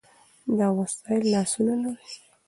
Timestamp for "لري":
1.83-2.11